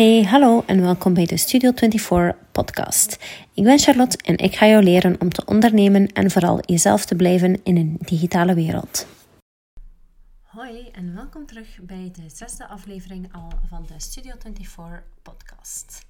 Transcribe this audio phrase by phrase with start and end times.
[0.00, 3.18] Hey, hallo en welkom bij de Studio 24 podcast.
[3.54, 7.16] Ik ben Charlotte en ik ga jou leren om te ondernemen en vooral jezelf te
[7.16, 9.06] blijven in een digitale wereld.
[10.42, 16.06] Hoi en welkom terug bij de zesde aflevering al van de Studio 24 podcast.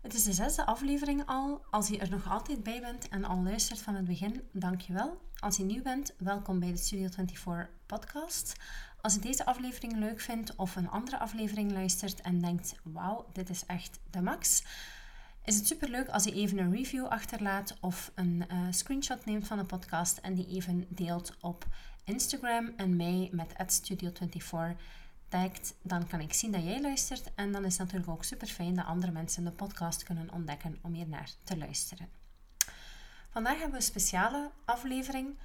[0.00, 1.60] Het is de zesde aflevering al.
[1.70, 5.20] Als je er nog altijd bij bent en al luistert van het begin, dankjewel.
[5.38, 8.52] Als je nieuw bent, welkom bij de Studio 24 podcast.
[9.00, 13.50] Als je deze aflevering leuk vindt of een andere aflevering luistert en denkt: wauw, dit
[13.50, 14.64] is echt de max.
[15.44, 19.46] Is het super leuk als je even een review achterlaat of een uh, screenshot neemt
[19.46, 21.66] van de podcast en die even deelt op
[22.04, 24.76] Instagram en mij met @studio24
[25.28, 27.34] tagt, dan kan ik zien dat jij luistert.
[27.34, 30.78] En dan is het natuurlijk ook super fijn dat andere mensen de podcast kunnen ontdekken
[30.82, 32.08] om hier naar te luisteren.
[33.30, 35.38] Vandaag hebben we een speciale aflevering.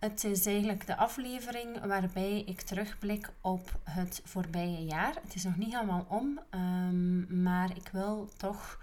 [0.00, 5.14] Het is eigenlijk de aflevering waarbij ik terugblik op het voorbije jaar.
[5.22, 8.80] Het is nog niet helemaal om, ehm, maar ik wil toch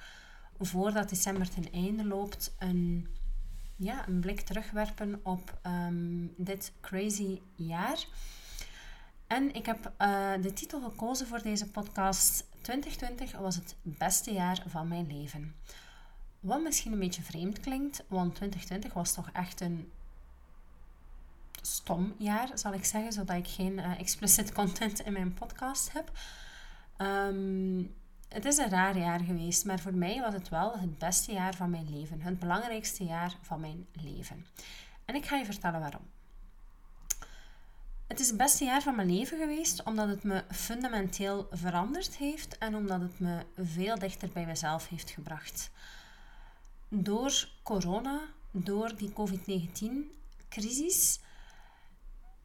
[0.60, 3.08] voordat december ten einde loopt een,
[3.76, 8.06] ja, een blik terugwerpen op um, dit crazy jaar.
[9.28, 12.46] En ik heb uh, de titel gekozen voor deze podcast.
[12.62, 15.56] 2020 was het beste jaar van mijn leven.
[16.40, 19.92] Wat misschien een beetje vreemd klinkt, want 2020 was toch echt een
[21.76, 26.12] stom jaar, zal ik zeggen, zodat ik geen uh, explicit content in mijn podcast heb.
[26.98, 27.96] Um,
[28.28, 31.56] het is een raar jaar geweest, maar voor mij was het wel het beste jaar
[31.56, 32.22] van mijn leven.
[32.22, 34.46] Het belangrijkste jaar van mijn leven.
[35.06, 36.06] En ik ga je vertellen waarom.
[38.08, 42.58] Het is het beste jaar van mijn leven geweest omdat het me fundamenteel veranderd heeft
[42.58, 45.72] en omdat het me veel dichter bij mezelf heeft gebracht.
[46.90, 48.22] Door corona,
[48.52, 51.20] door die COVID-19-crisis,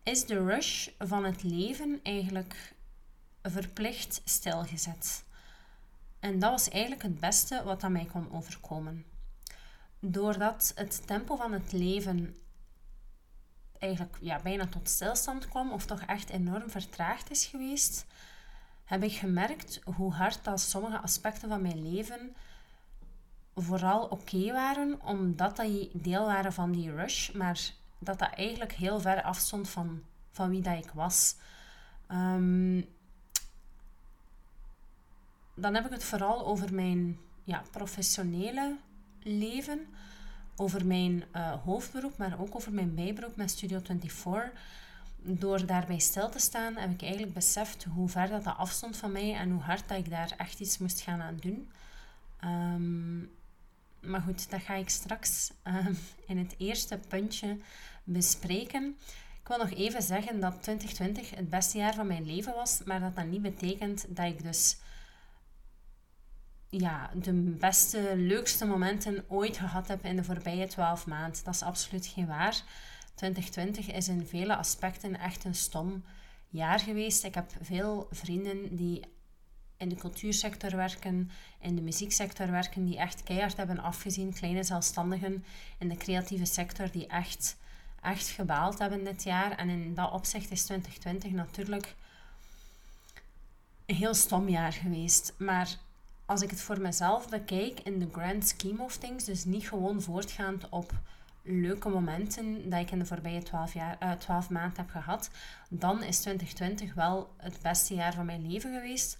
[0.02, 2.74] is de rush van het leven eigenlijk
[3.42, 5.24] verplicht stilgezet.
[6.20, 9.04] En dat was eigenlijk het beste wat aan mij kon overkomen.
[10.00, 12.36] Doordat het tempo van het leven
[13.78, 18.06] eigenlijk ja, bijna tot stilstand kwam, of toch echt enorm vertraagd is geweest,
[18.84, 22.34] heb ik gemerkt hoe hard dat sommige aspecten van mijn leven
[23.54, 27.60] vooral oké waren, omdat die deel waren van die rush, maar
[28.04, 31.36] dat dat eigenlijk heel ver afstond van, van wie dat ik was.
[32.10, 32.86] Um,
[35.54, 38.76] dan heb ik het vooral over mijn ja, professionele
[39.22, 39.86] leven,
[40.56, 44.52] over mijn uh, hoofdberoep, maar ook over mijn bijberoep met Studio 24.
[45.24, 49.12] Door daarbij stil te staan, heb ik eigenlijk beseft hoe ver dat, dat afstond van
[49.12, 51.70] mij en hoe hard dat ik daar echt iets moest gaan aan doen.
[52.44, 53.30] Um,
[54.00, 57.58] maar goed, dat ga ik straks um, in het eerste puntje
[58.04, 58.96] bespreken.
[59.42, 63.00] Ik wil nog even zeggen dat 2020 het beste jaar van mijn leven was, maar
[63.00, 64.76] dat dat niet betekent dat ik dus
[66.68, 71.44] ja, de beste, leukste momenten ooit gehad heb in de voorbije 12 maanden.
[71.44, 72.62] Dat is absoluut geen waar.
[73.14, 76.04] 2020 is in vele aspecten echt een stom
[76.48, 77.24] jaar geweest.
[77.24, 79.04] Ik heb veel vrienden die
[79.76, 81.30] in de cultuursector werken,
[81.60, 84.32] in de muzieksector werken, die echt keihard hebben afgezien.
[84.32, 85.44] Kleine zelfstandigen
[85.78, 87.56] in de creatieve sector die echt,
[88.02, 89.50] echt gebaald hebben dit jaar.
[89.50, 91.94] En in dat opzicht is 2020 natuurlijk
[93.86, 95.34] een heel stom jaar geweest.
[95.38, 95.76] Maar
[96.26, 100.02] als ik het voor mezelf bekijk in de grand scheme of things, dus niet gewoon
[100.02, 100.92] voortgaand op
[101.42, 105.30] leuke momenten dat ik in de voorbije 12, jaar, uh, 12 maanden heb gehad,
[105.68, 109.18] dan is 2020 wel het beste jaar van mijn leven geweest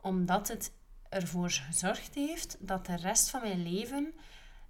[0.00, 0.72] omdat het
[1.08, 4.14] ervoor gezorgd heeft dat de rest van mijn leven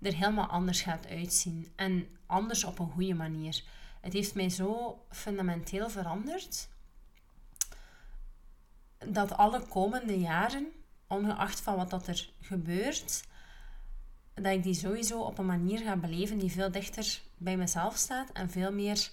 [0.00, 1.72] er helemaal anders gaat uitzien.
[1.76, 3.62] En anders op een goede manier.
[4.00, 6.68] Het heeft mij zo fundamenteel veranderd
[8.98, 10.66] dat alle komende jaren,
[11.06, 13.24] ongeacht van wat dat er gebeurt,
[14.34, 18.30] dat ik die sowieso op een manier ga beleven die veel dichter bij mezelf staat
[18.32, 19.10] en veel meer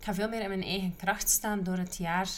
[0.00, 2.28] ik ga veel meer in mijn eigen kracht staan door het jaar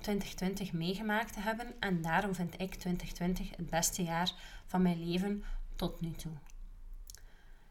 [0.00, 1.66] 2020 eh, meegemaakt te hebben.
[1.80, 4.32] En daarom vind ik 2020 het beste jaar
[4.66, 5.44] van mijn leven
[5.76, 6.32] tot nu toe.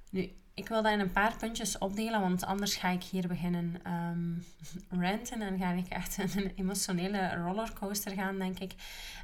[0.09, 3.81] Nu, ik wil dat in een paar puntjes opdelen, want anders ga ik hier beginnen
[3.91, 4.45] um,
[5.03, 8.73] ranten en ga ik echt een emotionele rollercoaster gaan, denk ik.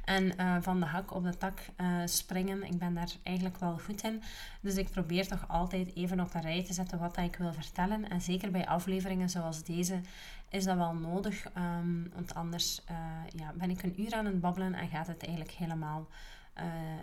[0.04, 2.62] En uh, van de hak op de tak uh, springen.
[2.62, 4.22] Ik ben daar eigenlijk wel goed in.
[4.60, 8.08] Dus ik probeer toch altijd even op een rij te zetten wat ik wil vertellen.
[8.08, 10.00] En zeker bij afleveringen zoals deze
[10.48, 12.96] is dat wel nodig, um, want anders uh,
[13.36, 16.08] ja, ben ik een uur aan het babbelen en gaat het eigenlijk helemaal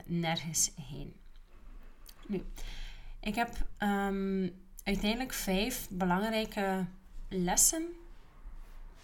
[0.06, 1.14] nergens heen.
[2.28, 2.44] Nu.
[3.22, 4.52] Ik heb um,
[4.84, 6.86] uiteindelijk vijf belangrijke
[7.30, 7.86] lessen,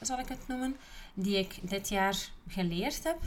[0.01, 0.75] zal ik het noemen,
[1.13, 3.19] die ik dit jaar geleerd heb.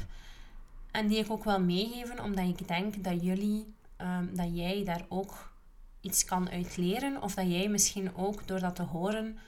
[0.90, 5.04] En die ik ook wil meegeven, omdat ik denk dat jullie, ehm, dat jij daar
[5.08, 5.52] ook
[6.00, 7.22] iets kan uitleren.
[7.22, 9.38] Of dat jij misschien ook door dat te horen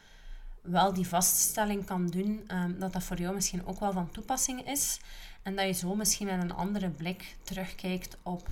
[0.62, 4.68] wel die vaststelling kan doen um, dat dat voor jou misschien ook wel van toepassing
[4.68, 5.00] is.
[5.42, 8.48] En dat je zo misschien met een andere blik terugkijkt op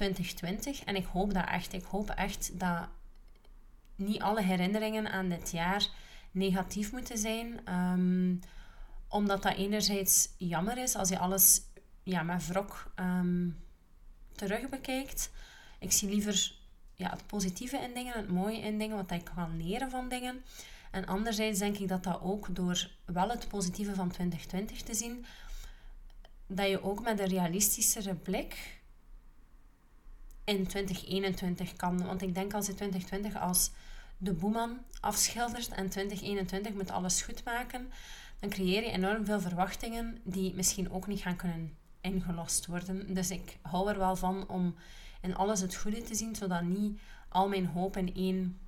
[0.00, 0.84] 2020.
[0.84, 1.72] En ik hoop dat echt.
[1.72, 2.88] Ik hoop echt dat
[3.94, 5.88] niet alle herinneringen aan dit jaar
[6.30, 7.74] negatief moeten zijn.
[7.74, 8.40] Um,
[9.08, 11.60] omdat dat enerzijds jammer is als je alles
[12.02, 12.92] ja, met wrok
[14.32, 15.30] terug bekijkt.
[15.78, 16.52] Ik zie liever
[16.94, 20.44] ja, het positieve in dingen, het mooie in dingen, wat ik kan leren van dingen.
[20.90, 25.24] En anderzijds denk ik dat dat ook door wel het positieve van 2020 te zien,
[26.46, 28.79] dat je ook met een realistischere blik
[30.44, 32.06] in 2021 kan.
[32.06, 33.70] Want ik denk als je 2020 als
[34.18, 37.92] de boeman afschildert en 2021 moet alles goed maken,
[38.38, 43.14] dan creëer je enorm veel verwachtingen die misschien ook niet gaan kunnen ingelost worden.
[43.14, 44.74] Dus ik hou er wel van om
[45.20, 48.58] in alles het goede te zien, zodat niet al mijn hoop in één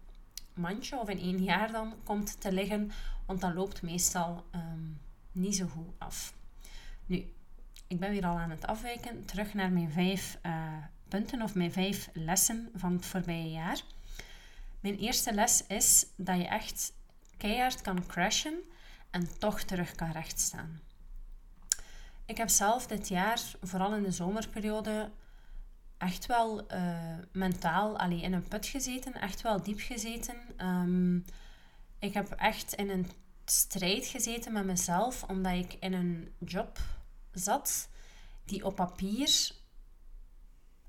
[0.55, 2.91] mandje of in één jaar dan komt te liggen,
[3.27, 4.91] want dat loopt meestal ehm,
[5.33, 6.35] niet zo goed af.
[7.07, 7.33] Nu,
[7.87, 9.25] ik ben weer al aan het afwijken.
[9.25, 10.53] Terug naar mijn vijf uh,
[11.13, 13.83] punten of mijn vijf lessen van het voorbije jaar.
[14.81, 16.93] Mijn eerste les is dat je echt
[17.37, 18.63] keihard kan crashen
[19.11, 20.81] en toch terug kan rechtstaan.
[22.27, 25.11] Ik heb zelf dit jaar, vooral in de zomerperiode,
[25.99, 30.37] echt wel uh, mentaal allee, in een put gezeten, echt wel diep gezeten.
[30.67, 31.25] Um,
[31.99, 33.11] ik heb echt in een
[33.45, 36.79] strijd gezeten met mezelf, omdat ik in een job
[37.33, 37.89] zat
[38.45, 39.61] die op papier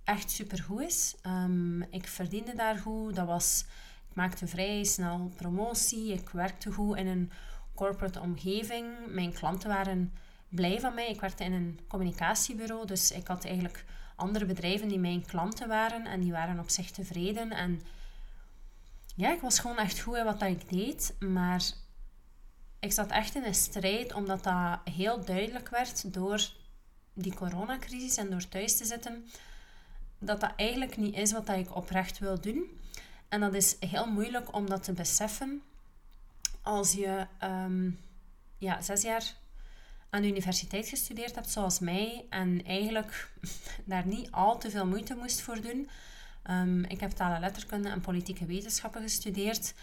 [0.03, 1.15] echt supergoed is.
[1.25, 3.15] Um, ik verdiende daar goed.
[3.15, 3.65] Dat was,
[4.09, 6.13] ik maakte vrij snel promotie.
[6.13, 7.31] Ik werkte goed in een
[7.75, 8.87] corporate omgeving.
[9.07, 10.13] Mijn klanten waren
[10.49, 11.09] blij van mij.
[11.09, 13.85] Ik werkte in een communicatiebureau, dus ik had eigenlijk
[14.15, 17.51] andere bedrijven die mijn klanten waren en die waren op zich tevreden.
[17.51, 17.81] En
[19.15, 21.63] ja, ik was gewoon echt goed in wat ik deed, maar
[22.79, 26.49] ik zat echt in een strijd omdat dat heel duidelijk werd door
[27.13, 29.25] die coronacrisis en door thuis te zitten,
[30.25, 32.79] dat dat eigenlijk niet is wat ik oprecht wil doen.
[33.29, 35.61] En dat is heel moeilijk om dat te beseffen
[36.61, 37.89] als je ehm,
[38.57, 39.35] ja, zes jaar
[40.09, 43.31] aan de universiteit gestudeerd hebt, zoals mij, en eigenlijk
[43.85, 45.89] daar niet al te veel moeite moest voor doen.
[46.49, 49.73] Um, ik heb talen letterkunde en politieke wetenschappen gestudeerd.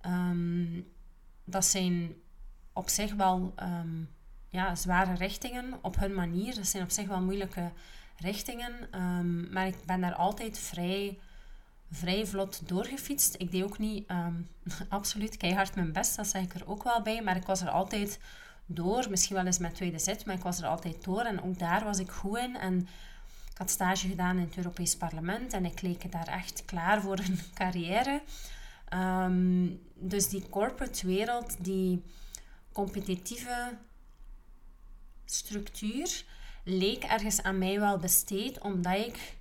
[0.00, 0.80] Ehm,
[1.44, 2.14] dat zijn
[2.72, 3.54] op zich wel
[4.48, 6.54] ja, zware richtingen op hun manier.
[6.54, 7.72] Dat zijn op zich wel moeilijke
[8.16, 8.72] richtingen.
[9.50, 11.18] maar ik ben daar altijd vrij
[11.94, 13.34] vrij vlot doorgefietst.
[13.38, 14.48] Ik deed ook niet um,
[14.88, 17.22] absoluut keihard mijn best, dat zeg ik er ook wel bij.
[17.22, 18.18] Maar ik was er altijd
[18.66, 19.10] door.
[19.10, 21.20] Misschien wel eens met tweede zet, maar ik was er altijd door.
[21.20, 22.56] En ook daar was ik goed in.
[22.56, 22.78] En
[23.50, 27.18] ik had stage gedaan in het Europees Parlement en ik leek daar echt klaar voor
[27.18, 28.22] een carrière.
[28.88, 32.02] Ehm, dus die corporate wereld, die
[32.72, 33.78] competitieve
[35.24, 36.24] structuur,
[36.64, 39.36] leek ergens aan mij wel besteed, omdat ik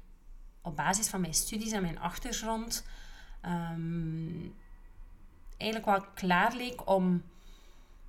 [0.62, 2.86] op basis van mijn studies en mijn achtergrond
[3.46, 4.56] um,
[5.58, 7.24] eigenlijk wel klaar leek om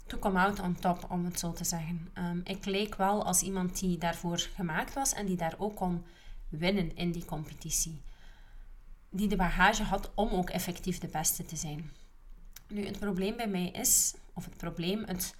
[0.06, 2.10] to come out on top, om het zo te zeggen.
[2.18, 6.04] Um, ik leek wel als iemand die daarvoor gemaakt was en die daar ook kon
[6.48, 8.00] winnen in die competitie.
[9.10, 11.90] Die de bagage had om ook effectief de beste te zijn.
[12.68, 15.34] Nu, het probleem bij mij is, of het probleem, het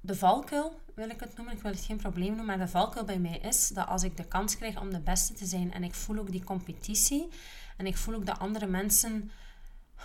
[0.00, 3.04] de valkuil, wil ik het noemen, ik wil het geen probleem noemen, maar de valkuil
[3.04, 5.84] bij mij is dat als ik de kans krijg om de beste te zijn en
[5.84, 7.28] ik voel ook die competitie
[7.76, 9.30] en ik voel ook dat andere mensen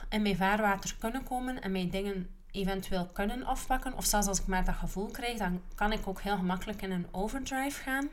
[0.09, 4.47] in mijn vaarwater kunnen komen en mij dingen eventueel kunnen afpakken, of zelfs als ik
[4.47, 8.09] maar dat gevoel krijg, dan kan ik ook heel gemakkelijk in een overdrive gaan.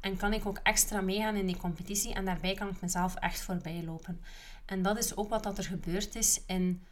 [0.00, 3.40] En kan ik ook extra meegaan in die competitie en daarbij kan ik mezelf echt
[3.40, 4.20] voorbij lopen.
[4.64, 6.82] En dat is ook wat dat er gebeurd is in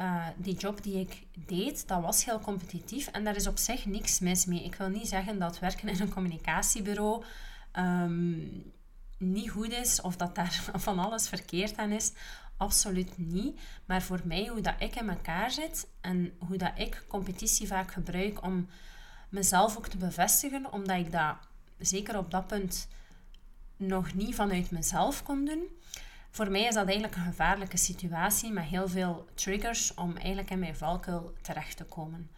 [0.00, 3.86] uh, die job die ik deed, dat was heel competitief en daar is op zich
[3.86, 4.64] niks mis mee.
[4.64, 7.24] Ik wil niet zeggen dat werken in een communicatiebureau
[7.78, 8.72] um,
[9.18, 12.12] niet goed is of dat daar van alles verkeerd aan is.
[12.56, 13.60] Absoluut niet.
[13.84, 17.92] Maar voor mij, hoe dat ik in elkaar zit en hoe dat ik competitie vaak
[17.92, 18.68] gebruik om
[19.28, 21.36] mezelf ook te bevestigen, omdat ik dat
[21.78, 22.88] zeker op dat punt
[23.76, 25.62] nog niet vanuit mezelf kon doen.
[26.30, 30.58] Voor mij is dat eigenlijk een gevaarlijke situatie met heel veel triggers om eigenlijk in
[30.58, 32.30] mijn valkuil terecht te komen.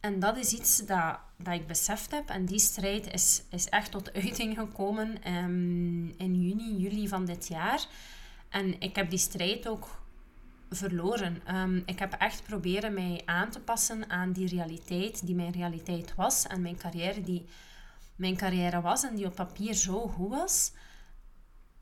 [0.00, 2.28] En dat is iets dat, dat ik beseft heb.
[2.28, 7.48] En die strijd is, is echt tot uiting gekomen um, in juni, juli van dit
[7.48, 7.86] jaar.
[8.48, 10.04] En ik heb die strijd ook
[10.70, 11.40] verloren.
[11.44, 16.14] Ehm, ik heb echt proberen mij aan te passen aan die realiteit die mijn realiteit
[16.14, 17.46] was en mijn carrière die
[18.16, 20.72] mijn carrière was en die op papier zo goed was.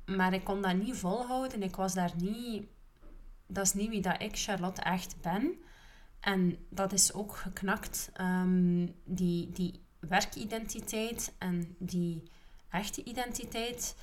[0.06, 1.62] Maar ik kon dat niet volhouden.
[1.62, 2.66] Ik was daar niet...
[3.46, 5.54] Dat is niet wie dat ik, Charlotte, echt ben.
[6.20, 8.10] En dat is ook geknakt.
[8.12, 12.22] Ehm, die, die werkidentiteit en die
[12.70, 13.96] echte identiteit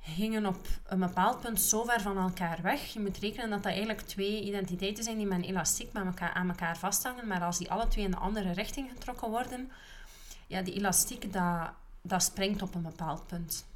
[0.00, 2.92] gingen op een bepaald punt zo ver van elkaar weg.
[2.92, 6.48] Je moet rekenen dat dat eigenlijk twee identiteiten zijn die met elastiek met elkaar, aan
[6.48, 7.26] elkaar vasthangen.
[7.26, 9.70] Maar als die alle twee in de andere richting getrokken worden,
[10.46, 11.70] ja, die elastiek dat,
[12.02, 13.66] dat springt op een bepaald punt.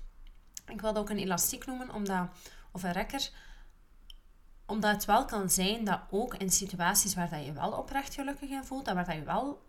[0.69, 2.29] Ik wil ook een elastiek noemen, omdat,
[2.71, 3.31] of een rekker,
[4.67, 8.51] omdat het wel kan zijn dat ook in situaties waar dat je wel oprecht gelukkig
[8.51, 9.65] in voelt, en waar dat je wel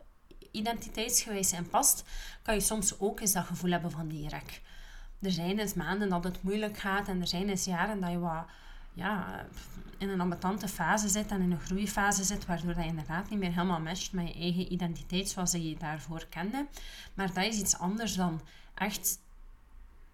[0.51, 2.03] identiteitsgewijs in past,
[2.41, 4.61] kan je soms ook eens dat gevoel hebben van die rek.
[5.21, 8.19] Er zijn eens maanden dat het moeilijk gaat en er zijn eens jaren dat je
[8.19, 8.45] wat
[8.93, 9.45] ja,
[9.97, 13.39] in een ambetante fase zit en in een groeifase zit, waardoor dat je inderdaad niet
[13.39, 16.67] meer helemaal matcht met je eigen identiteit zoals je daarvoor kende.
[17.13, 18.41] Maar dat is iets anders dan
[18.73, 19.19] echt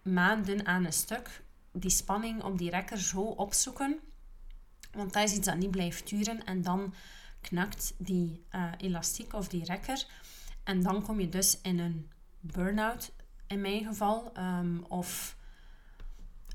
[0.05, 3.99] maanden aan een stuk die spanning op die rekker zo opzoeken.
[4.91, 6.93] Want dat is iets dat niet blijft duren en dan
[7.41, 10.05] knakt die uh, elastiek of die rekker.
[10.63, 12.09] En dan kom je dus in een
[12.39, 13.11] burn-out,
[13.47, 14.31] in mijn geval.
[14.37, 15.37] Um, of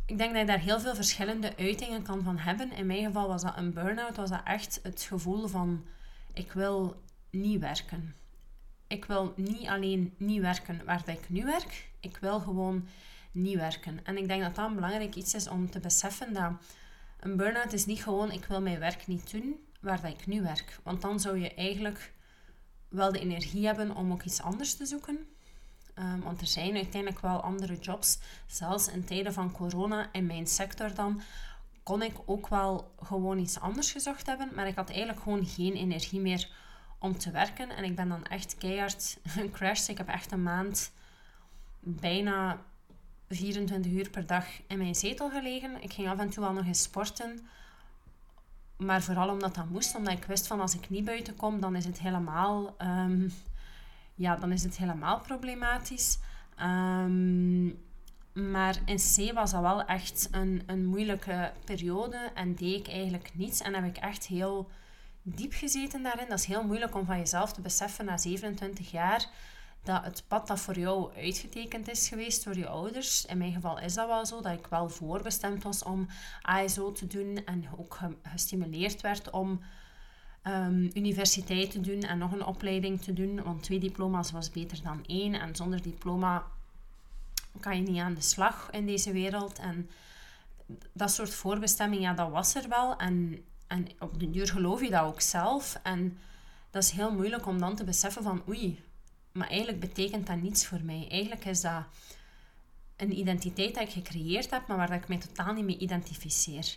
[0.07, 2.73] ik denk dat je daar heel veel verschillende uitingen kan van hebben.
[2.73, 5.85] In mijn geval was dat een burn-out, was dat echt het gevoel van
[6.33, 8.15] ik wil niet werken.
[8.87, 12.89] Ik wil niet alleen niet werken waar ik nu werk, ik wil gewoon
[13.33, 14.01] niet werken.
[14.05, 16.53] En ik denk dat dat een belangrijk iets is om te beseffen dat
[17.21, 20.43] een burn-out is niet gewoon ik wil mijn werk niet doen waar dat ik nu
[20.43, 20.79] werk.
[20.83, 22.13] Want dan zou je eigenlijk
[22.89, 25.27] wel de energie hebben om ook iets anders te zoeken.
[25.95, 28.19] Um, want er zijn uiteindelijk wel andere jobs.
[28.47, 31.23] Zelfs in tijden van corona in mijn sector dan
[31.83, 34.51] kon ik ook wel gewoon iets anders gezocht hebben.
[34.55, 36.49] Maar ik had eigenlijk gewoon geen energie meer
[36.99, 37.71] om te werken.
[37.71, 39.89] En ik ben dan echt keihard gecrashed.
[39.89, 40.93] Ik heb echt een maand
[41.81, 42.63] bijna
[43.31, 45.83] 24 uur per dag in mijn zetel gelegen.
[45.83, 47.49] Ik ging af en toe wel nog eens sporten.
[48.77, 49.95] Maar vooral omdat dat moest.
[49.95, 52.75] Omdat ik wist van als ik niet buiten kom, dan is het helemaal...
[52.79, 53.29] Ehm,
[54.15, 56.19] ja, dan is het helemaal problematisch.
[56.63, 57.79] Um,
[58.33, 63.31] maar in C was dat wel echt een, een moeilijke periode en deed ik eigenlijk
[63.35, 63.61] niets.
[63.61, 64.71] En heb ik echt heel
[65.23, 66.29] diep gezeten daarin.
[66.29, 69.29] Dat is heel moeilijk om van jezelf te beseffen na 27 jaar
[69.83, 73.27] dat het pad dat voor jou uitgetekend is geweest door je ouders.
[73.27, 76.09] In mijn geval is dat wel zo, dat ik wel voorbestemd was om
[76.43, 79.61] ASO te doen en ook gestimuleerd werd om
[80.45, 83.43] um, universiteit te doen en nog een opleiding te doen.
[83.43, 85.35] Want twee diploma's was beter dan één.
[85.35, 86.45] En zonder diploma
[87.61, 89.59] kan je niet aan de slag in deze wereld.
[89.59, 89.91] En
[90.93, 92.97] dat soort voorbestemming, ja, dat was er wel.
[92.97, 95.81] En, en op de duur geloof je dat ook zelf.
[95.83, 96.19] En
[96.71, 98.83] dat is heel moeilijk om dan te beseffen van oei,
[99.33, 101.07] maar eigenlijk betekent dat niets voor mij.
[101.11, 101.85] Eigenlijk is dat
[102.97, 106.77] een identiteit dat ik gecreëerd heb, maar waar ik mij totaal niet mee identificeer.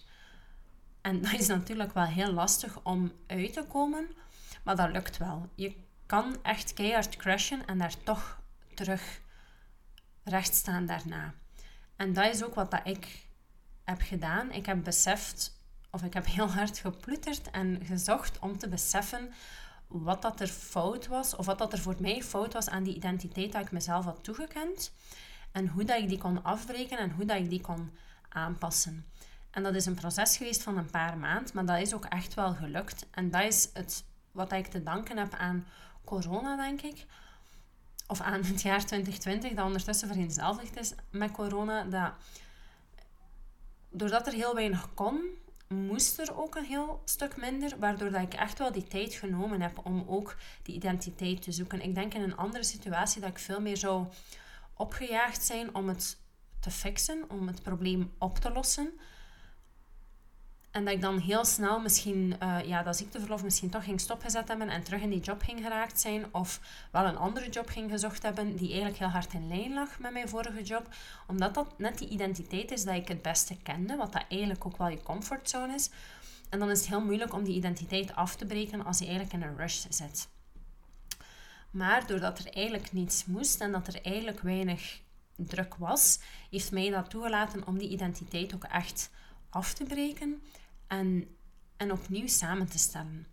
[1.02, 4.08] En dat is natuurlijk wel heel lastig om uit te komen,
[4.64, 5.50] maar dat lukt wel.
[5.56, 8.42] Je kan echt keihard crashen en daar toch
[8.74, 9.22] terug
[10.24, 11.34] recht staan daarna.
[11.96, 13.28] En dat is ook wat dat ik
[13.84, 14.52] heb gedaan.
[14.52, 15.60] Ik heb beseft,
[15.92, 19.34] of ik heb heel hard geploeterd en gezocht om te beseffen
[20.02, 22.96] wat dat er fout was, of wat dat er voor mij fout was aan die
[22.96, 24.92] identiteit dat ik mezelf had toegekend.
[25.52, 27.92] En hoe dat ik die kon afbreken en hoe dat ik die kon
[28.30, 29.06] aanpassen.
[29.52, 32.34] En dat is een proces geweest van een paar maanden, maar dat is ook echt
[32.34, 33.06] wel gelukt.
[33.12, 35.66] En dat is het, wat ik te danken heb aan
[36.04, 37.06] corona, denk ik.
[38.08, 41.84] Of aan het jaar 2020, dat ondertussen vereenzelvigd is met corona.
[41.84, 42.12] Dat,
[43.90, 45.22] doordat er heel weinig kon,
[45.74, 49.62] moest er ook een heel stuk minder, waardoor dat ik echt wel die tijd genomen
[49.62, 51.82] heb om ook die identiteit te zoeken.
[51.82, 54.06] Ik denk in een andere situatie dat ik veel meer zou
[54.74, 56.18] opgejaagd zijn om het
[56.60, 59.00] te fixen, om het probleem op te lossen.
[60.74, 64.48] En dat ik dan heel snel misschien uh, ja, dat ziekteverlof misschien toch ging stopgezet
[64.48, 66.26] hebben en terug in die job ging geraakt zijn.
[66.32, 66.60] Of
[66.92, 70.12] wel een andere job ging gezocht hebben die eigenlijk heel hard in lijn lag met
[70.12, 70.88] mijn vorige job.
[71.28, 73.96] Omdat dat net die identiteit is dat ik het beste kende.
[73.96, 75.90] Wat dat eigenlijk ook wel je comfortzone is.
[76.50, 79.34] En dan is het heel moeilijk om die identiteit af te breken als je eigenlijk
[79.34, 80.28] in een rush zit.
[81.72, 85.00] Maar doordat er eigenlijk niets moest en dat er eigenlijk weinig
[85.36, 89.10] druk was, heeft mij dat toegelaten om die identiteit ook echt
[89.50, 90.42] af te breken
[90.88, 91.28] en,
[91.92, 93.28] opnieuw samen te stellen.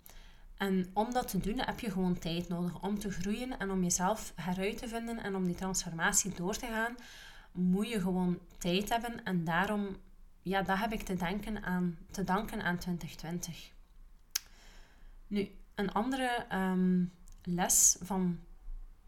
[0.56, 3.82] En om dat te doen heb je gewoon tijd nodig om te groeien en om
[3.82, 6.94] jezelf heruit te vinden en om die transformatie door te gaan,
[7.52, 9.24] moet je gewoon tijd hebben.
[9.24, 9.96] En daarom
[10.42, 13.72] ja, dat heb ik te, denken aan, te danken aan 2020.
[15.26, 17.04] Nu, een andere ehm,
[17.42, 18.40] les van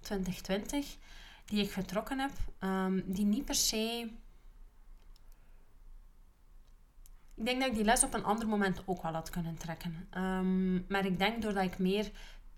[0.00, 0.96] 2020
[1.44, 4.11] die ik getrokken heb, ehm, die niet per se.
[7.35, 10.09] Ik denk dat ik die les op een ander moment ook wel had kunnen trekken.
[10.17, 12.11] Um, maar ik denk doordat ik meer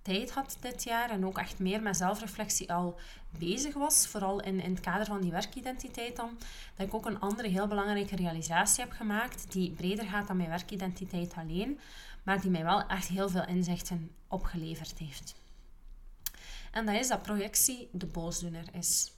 [0.02, 2.98] tijd had dit jaar en ook echt meer met zelfreflectie al
[3.38, 6.38] bezig was, vooral in, in het kader van die werkidentiteit dan,
[6.76, 10.48] dat ik ook een andere heel belangrijke realisatie heb gemaakt, die breder gaat dan mijn
[10.48, 11.80] werkidentiteit alleen,
[12.22, 15.34] maar die mij wel echt heel veel inzichten opgeleverd heeft.
[16.70, 19.12] En dat is dat projectie de boosdoener is.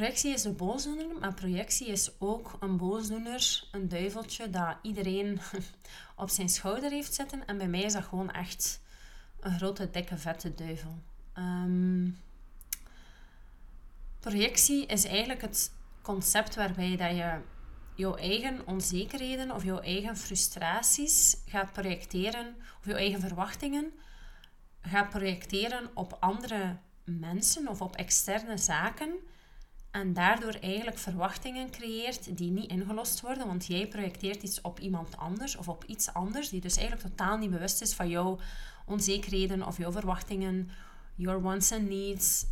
[0.00, 5.40] Projectie is de boosdoener, maar projectie is ook een boosdoener, een duiveltje dat iedereen
[6.16, 7.46] op zijn schouder heeft zitten.
[7.46, 8.80] En bij mij is dat gewoon echt
[9.40, 10.98] een grote, dikke, vette duivel.
[11.38, 12.18] Um,
[14.20, 17.40] projectie is eigenlijk het concept waarbij dat je
[17.94, 23.92] jouw eigen onzekerheden of jouw eigen frustraties gaat projecteren, of jouw eigen verwachtingen
[24.82, 29.10] gaat projecteren op andere mensen of op externe zaken.
[29.90, 35.16] En daardoor eigenlijk verwachtingen creëert die niet ingelost worden, want jij projecteert iets op iemand
[35.16, 38.38] anders of op iets anders, die dus eigenlijk totaal niet bewust is van jouw
[38.86, 40.70] onzekerheden of jouw verwachtingen,
[41.14, 42.46] your wants and needs.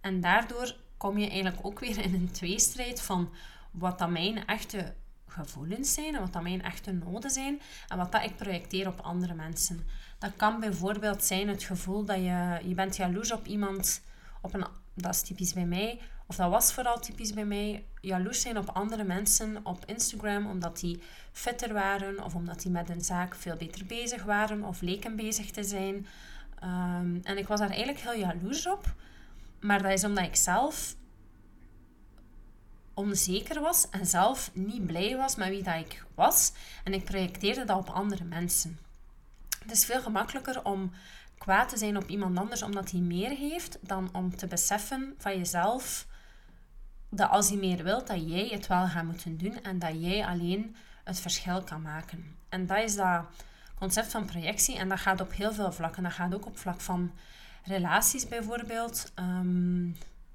[0.00, 3.30] En daardoor kom je eigenlijk ook weer in een tweestrijd van
[3.70, 4.94] wat dan mijn echte
[5.26, 9.00] gevoelens zijn en wat dan mijn echte noden zijn en wat dat ik projecteer op
[9.00, 9.86] andere mensen.
[10.18, 14.02] Dat kan bijvoorbeeld zijn het gevoel dat je, je bent jaloers op iemand,
[14.40, 16.00] op een, dat is typisch bij mij,
[16.32, 20.80] of dat was vooral typisch bij mij, jaloers zijn op andere mensen op Instagram omdat
[20.80, 25.16] die fitter waren of omdat die met een zaak veel beter bezig waren of leken
[25.16, 26.06] bezig te zijn.
[26.58, 28.94] Ehm, en ik was daar eigenlijk heel jaloers op.
[29.60, 30.94] Maar dat is omdat ik zelf
[32.94, 36.52] onzeker was en zelf niet blij was met wie dat ik was.
[36.84, 38.78] En ik projecteerde dat op andere mensen.
[39.62, 40.92] Het is veel gemakkelijker om
[41.38, 45.36] kwaad te zijn op iemand anders omdat hij meer heeft, dan om te beseffen van
[45.36, 46.06] jezelf
[47.14, 50.26] dat als hij meer wilt, dat jij het wel gaat moeten doen en dat jij
[50.26, 52.36] alleen het verschil kan maken.
[52.48, 53.24] En dat is dat
[53.78, 56.02] concept van projectie en dat gaat op heel veel vlakken.
[56.02, 57.12] Dat gaat ook op vlak van
[57.64, 59.12] relaties bijvoorbeeld.
[59.14, 59.84] Ehm,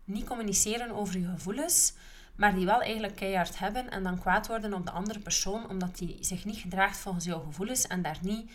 [0.04, 1.94] niet communiceren over je gevoelens,
[2.36, 5.98] maar die wel eigenlijk keihard hebben en dan kwaad worden op de andere persoon omdat
[5.98, 8.52] die zich niet gedraagt volgens jouw gevoelens en daar niet,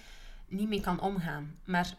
[0.48, 1.54] niet mee kan omgaan.
[1.64, 1.94] Maar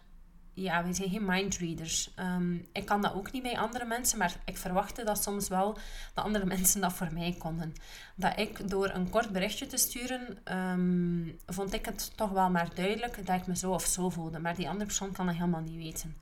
[0.54, 2.10] ja, wij zijn geen mindreaders.
[2.20, 5.78] Um, ik kan dat ook niet bij andere mensen, maar ik verwachtte dat soms wel
[6.14, 7.74] dat andere mensen dat voor mij konden.
[8.16, 12.76] Dat ik door een kort berichtje te sturen, ehm, vond ik het toch wel maar
[12.76, 14.40] duidelijk dat ik me zo of zo voelde.
[14.40, 16.16] Maar die andere persoon kan dat helemaal niet weten.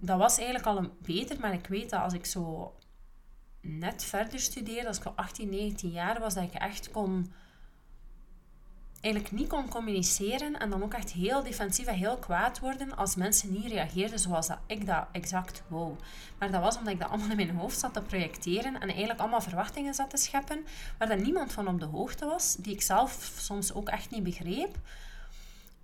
[0.00, 2.74] Dat was eigenlijk al een beter, maar ik weet dat als ik zo
[3.60, 7.32] net verder studeerde, als ik al 18, 19 jaar was, dat ik echt kon
[9.00, 13.16] eigenlijk niet kon communiceren en dan ook echt heel defensief en heel kwaad worden als
[13.16, 15.96] mensen niet reageerden zoals dat ik dat exact wou.
[16.38, 19.20] Maar dat was omdat ik dat allemaal in mijn hoofd zat te projecteren en eigenlijk
[19.20, 20.66] allemaal verwachtingen zat te scheppen
[20.98, 24.22] waar dan niemand van op de hoogte was, die ik zelf soms ook echt niet
[24.22, 24.76] begreep.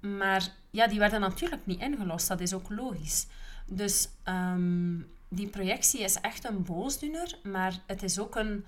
[0.00, 3.26] Maar ja, die werden natuurlijk niet ingelost, dat is ook logisch.
[3.66, 4.98] Dus ehm,
[5.28, 8.64] die projectie is echt een boosdoener, maar het is ook een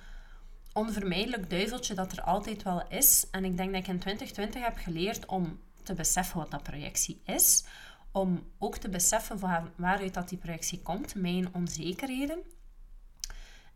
[0.77, 3.27] onvermijdelijk duiveltje dat er altijd wel is.
[3.31, 7.23] En ik denk dat ik in 2020 heb geleerd om te beseffen wat dat projectie
[7.25, 7.65] is.
[8.13, 9.39] Om ook te beseffen
[9.77, 12.39] waaruit dat die projectie komt, mijn onzekerheden.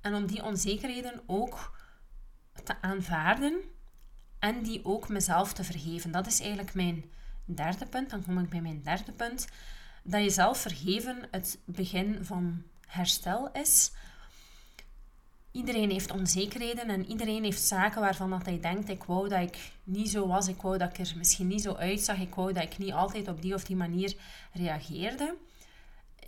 [0.00, 1.78] En om die onzekerheden ook
[2.64, 3.60] te aanvaarden
[4.38, 6.10] en die ook mezelf te vergeven.
[6.10, 7.04] Dat is eigenlijk mijn
[7.44, 8.10] derde punt.
[8.10, 9.48] Dan kom ik bij mijn derde punt.
[10.02, 13.92] Dat jezelf vergeven het begin van herstel is.
[15.52, 19.58] Iedereen heeft onzekerheden en iedereen heeft zaken waarvan dat hij denkt: ik wou dat ik
[19.84, 22.62] niet zo was, ik wou dat ik er misschien niet zo uitzag, ik wou dat
[22.62, 24.14] ik niet altijd op die of die manier
[24.52, 25.34] reageerde.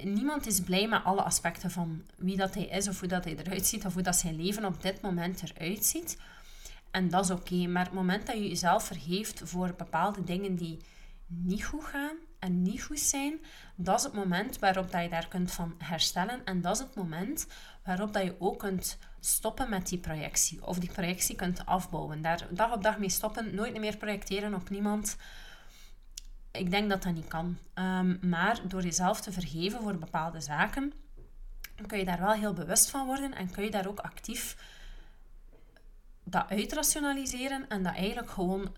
[0.03, 3.37] Niemand is blij met alle aspecten van wie dat hij is of hoe dat hij
[3.37, 6.19] eruit ziet of hoe dat zijn leven op dit moment eruit ziet.
[6.91, 10.79] En dat is oké, maar het moment dat je jezelf vergeeft voor bepaalde dingen die
[11.27, 13.40] niet goed gaan en niet goed zijn,
[13.74, 16.44] dat is het moment waarop dat je daar kunt van herstellen.
[16.44, 17.46] En dat is het moment
[17.85, 20.66] waarop dat je ook kunt stoppen met die projectie.
[20.66, 22.22] Of die projectie kunt afbouwen.
[22.22, 23.55] Daar dag op dag mee stoppen.
[23.55, 25.16] Nooit meer projecteren op niemand.
[26.52, 27.59] Ik denk dat dat niet kan.
[27.74, 30.92] Ehm, maar door jezelf te vergeven voor bepaalde zaken,
[31.87, 33.35] kun je daar wel heel bewust van worden.
[33.35, 34.57] En kun je daar ook actief
[36.24, 37.68] dat uitrationaliseren.
[37.68, 38.74] En dat eigenlijk gewoon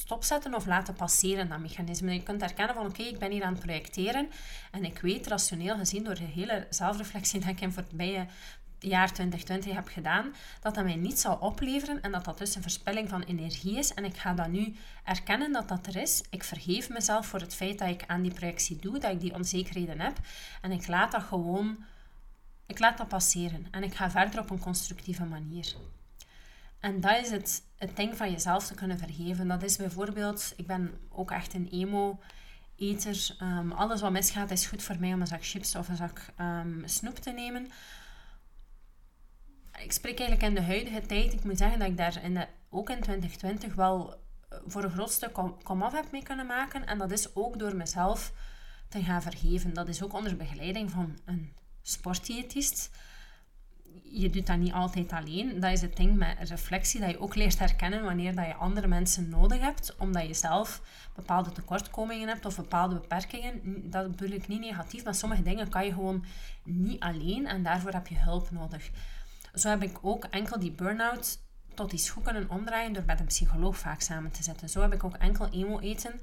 [0.00, 2.12] stopzetten of laten passeren, dat mechanisme.
[2.12, 4.28] Je kunt herkennen van oké, ik ben hier aan het projecteren
[4.70, 8.26] en ik weet rationeel gezien door de hele zelfreflectie dat ik in voorbije
[8.78, 12.62] jaar 2020 heb gedaan, dat dat mij niet zal opleveren en dat dat dus een
[12.62, 13.94] verspilling van energie is.
[13.94, 16.22] En ik ga dat nu erkennen dat dat er is.
[16.30, 19.34] Ik vergeef mezelf voor het feit dat ik aan die projectie doe, dat ik die
[19.34, 20.18] onzekerheden heb.
[20.60, 21.84] En ik laat dat gewoon,
[22.66, 23.66] ik laat dat passeren.
[23.70, 25.74] En ik ga verder op een constructieve manier.
[26.80, 29.48] En dat is het, het ding van jezelf te kunnen vergeven.
[29.48, 32.20] Dat is bijvoorbeeld, ik ben ook echt een emo
[32.76, 33.36] eter.
[33.42, 36.20] Um, alles wat misgaat is goed voor mij om een zak chips of een zak
[36.40, 37.70] um, snoep te nemen.
[39.82, 41.32] Ik spreek eigenlijk in de huidige tijd.
[41.32, 44.14] Ik moet zeggen dat ik daar in ook in 2020 wel
[44.48, 46.86] eh, voor een groot stuk komaf heb mee kunnen maken.
[46.86, 48.32] En dat is ook door mezelf
[48.88, 49.74] te gaan vergeven.
[49.74, 52.90] Dat is ook onder begeleiding van een sportdiëtist
[54.02, 55.60] je doet dat niet altijd alleen.
[55.60, 58.86] Dat is het ding met reflectie, dat je ook leert herkennen wanneer dat je andere
[58.86, 60.82] mensen nodig hebt, omdat je zelf
[61.14, 63.60] bepaalde tekortkomingen hebt of bepaalde beperkingen.
[63.90, 66.24] Dat bedoel ik niet negatief, maar sommige dingen kan je gewoon
[66.64, 68.90] niet alleen en daarvoor heb je hulp nodig.
[69.54, 71.38] Zo heb ik ook enkel die burn-out
[71.74, 74.68] tot iets goed kunnen omdraaien door met een psycholoog vaak samen te zitten.
[74.68, 76.20] Zo heb ik ook enkel emo-eten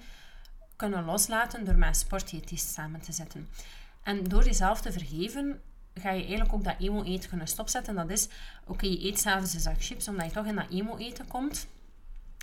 [0.75, 3.49] kunnen loslaten door met een sportdiëtist samen te zitten.
[4.03, 5.61] En door jezelf te vergeven,
[5.93, 7.95] ga je eigenlijk ook dat emo-eten kunnen stopzetten.
[7.95, 8.27] Dat is,
[8.67, 11.67] oké, je eet s'avonds een zak chips omdat je toch in dat emo-eten komt.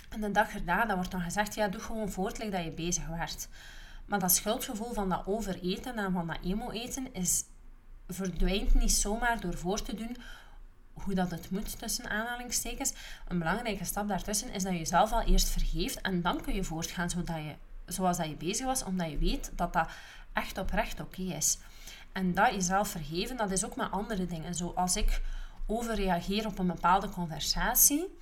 [0.09, 3.07] En de dag erna, dan wordt dan gezegd, ja, doe gewoon voort dat je bezig
[3.07, 3.47] werd.
[4.05, 7.43] Maar dat schuldgevoel van dat overeten en van dat emo-eten is,
[8.07, 10.17] verdwijnt niet zomaar door voor te doen
[10.93, 12.93] hoe dat het moet, tussen aanhalingstekens.
[13.27, 16.63] Een belangrijke stap daartussen is dat je jezelf al eerst vergeeft en dan kun je
[16.63, 19.89] voortgaan zodat je, zoals dat je bezig was, omdat je weet dat dat
[20.33, 21.57] echt oprecht oké is.
[22.11, 24.55] En dat jezelf vergeven, dat is ook met andere dingen.
[24.55, 25.21] Zoals ik
[25.67, 28.19] overreageer op een bepaalde conversatie.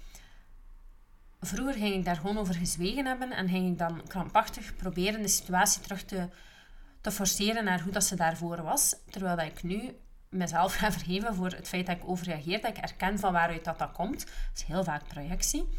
[1.41, 5.27] Vroeger ging ik daar gewoon over gezwegen hebben en ging ik dan krampachtig proberen de
[5.27, 6.29] situatie terug te,
[7.01, 8.95] te forceren naar hoe dat ze daarvoor was.
[9.09, 9.95] Terwijl dat ik nu
[10.29, 13.79] mezelf ga vergeven voor het feit dat ik overreageer, dat ik erken van waaruit dat,
[13.79, 14.19] dat komt.
[14.19, 15.69] Dat is heel vaak projectie.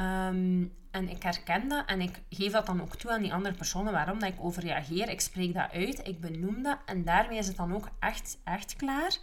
[0.00, 3.54] Ehm, en ik herken dat en ik geef dat dan ook toe aan die andere
[3.54, 3.92] personen.
[3.92, 5.08] Waarom dat ik overreageer.
[5.08, 8.76] Ik spreek dat uit, ik benoem dat en daarmee is het dan ook echt, echt
[8.76, 9.16] klaar.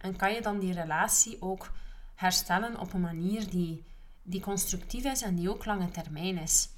[0.00, 1.72] En kan je dan die relatie ook
[2.14, 3.84] herstellen op een manier die,
[4.22, 6.68] die constructief is en die ook lange termijn is.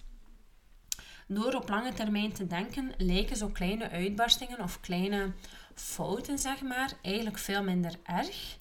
[1.29, 5.33] Door op lange termijn te denken, lijken zo kleine uitbarstingen of kleine
[5.75, 8.59] fouten, zeg maar, eigenlijk veel minder erg.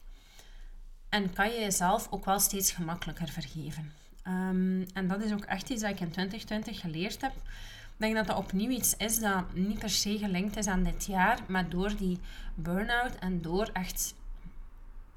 [1.10, 4.05] En kan je jezelf ook wel steeds gemakkelijker vergeven.
[4.26, 7.32] Ehm, en dat is ook echt iets dat ik in 2020 geleerd heb.
[7.32, 11.06] Ik denk dat dat opnieuw iets is dat niet per se gelinkt is aan dit
[11.06, 12.20] jaar, maar door die
[12.56, 14.14] burn-out en door echt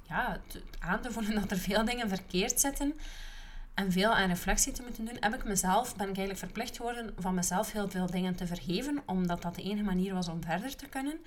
[0.06, 0.40] ja,
[0.78, 2.94] aan te voelen dat er veel dingen verkeerd zitten
[3.74, 7.14] en veel aan reflectie te moeten doen, heb ik mezelf, ben ik eigenlijk verplicht geworden
[7.18, 10.76] van mezelf heel veel dingen te vergeven, omdat dat de enige manier was om verder
[10.76, 11.18] te kunnen.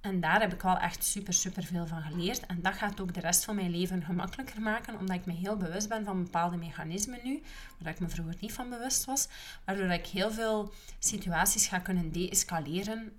[0.00, 2.46] En daar heb ik wel echt super, super veel van geleerd.
[2.46, 5.56] En dat gaat ook de rest van mijn leven gemakkelijker maken, omdat ik me heel
[5.56, 7.42] bewust ben van bepaalde mechanismen nu,
[7.78, 9.28] waar ik me vroeger niet van bewust was.
[9.64, 13.12] Waardoor ik heel veel situaties ga kunnen deescaleren,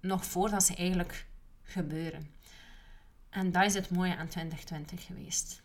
[0.00, 1.26] nog voordat ze eigenlijk
[1.62, 2.30] gebeuren.
[3.30, 5.62] En dat is het mooie aan 2020 geweest.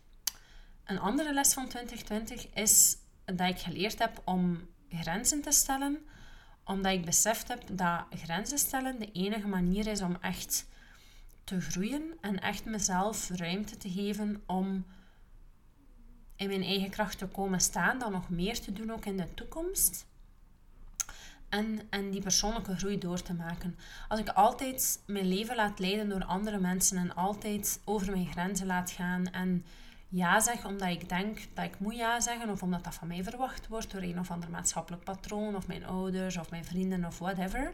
[0.84, 6.06] Een andere les van 2020 is dat ik geleerd heb om grenzen te stellen
[6.66, 10.66] omdat ik beseft heb dat grenzen stellen de enige manier is om echt
[11.44, 14.86] te groeien en echt mezelf ruimte te geven om
[16.36, 19.34] in mijn eigen kracht te komen staan, dan nog meer te doen ook in de
[19.34, 20.06] toekomst.
[21.50, 23.78] En, en die persoonlijke groei door te maken.
[24.08, 28.68] Als ik altijd mijn leven laat leiden door andere mensen en altijd over mijn grenzen
[28.68, 29.66] laat gaan en
[30.14, 33.24] ja zeg omdat ik denk dat ik moet ja zeggen of omdat dat van mij
[33.24, 37.20] verwacht wordt door een of ander maatschappelijk patroon of mijn ouders of mijn vrienden of
[37.20, 37.74] whatever,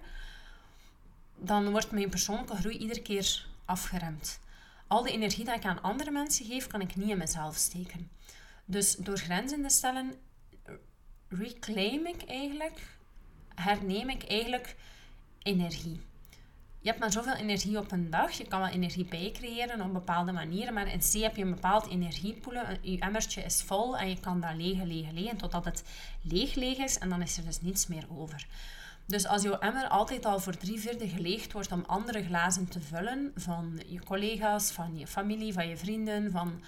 [1.35, 4.39] dan wordt mijn persoonlijke groei iedere keer afgeremd.
[4.87, 8.09] Al de energie die ik aan andere mensen geef, kan ik niet in mezelf steken.
[8.65, 10.13] Dus door grenzen te stellen,
[11.29, 12.97] reclaim ik eigenlijk,
[13.55, 14.75] herneem ik eigenlijk
[15.39, 16.01] energie
[16.81, 18.31] je hebt maar zoveel energie op een dag.
[18.31, 21.87] Je kan wel energie bijcreëren op bepaalde manieren, maar in C heb je een bepaald
[21.89, 22.77] energiepoelen.
[22.81, 25.83] Je emmertje is vol en je kan dat legen, legen, legen, totdat het
[26.21, 28.47] leeg, leeg is en dan is er dus niets meer over.
[29.05, 32.81] Dus als jouw emmer altijd al voor drie vierde geleegd wordt om andere glazen te
[32.81, 36.61] vullen, van je collega's, van je familie, van je vrienden, van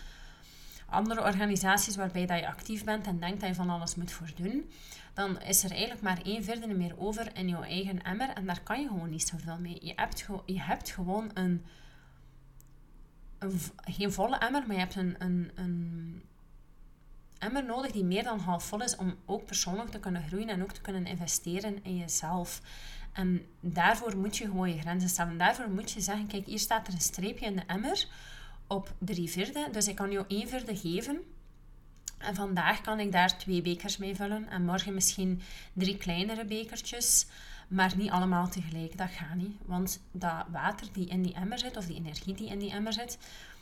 [0.90, 4.32] andere organisaties waarbij dat je actief bent en denkt dat je van alles moet voor
[4.36, 4.70] doen,
[5.14, 8.62] dan is er eigenlijk maar één vierde meer over in jouw eigen emmer en daar
[8.62, 9.78] kan je gewoon niet zoveel mee.
[9.82, 11.66] Je hebt, je hebt gewoon een,
[13.40, 16.24] een, geen volle emmer, maar je hebt een, een, een
[17.38, 20.64] emmer nodig die meer dan half vol is om ook persoonlijk te kunnen groeien en
[20.64, 22.62] ook te kunnen investeren in jezelf.
[23.14, 25.38] En daarvoor moet je gewoon je grenzen stellen.
[25.38, 28.08] Daarvoor moet je zeggen, kijk, hier staat er een streepje in de emmer
[28.68, 29.68] op drie vierde.
[29.72, 31.22] Dus ik kan jou één vierde geven.
[32.22, 34.50] En vandaag kan ik daar twee bekers mee vullen.
[34.50, 35.42] En morgen misschien
[35.74, 37.26] drie kleinere bekertjes.
[37.68, 38.98] Maar niet allemaal tegelijk.
[38.98, 39.58] Dat gaat niet.
[39.66, 42.94] Want dat water die in die emmer zit, of die energie die in die emmer
[42.94, 43.18] zit,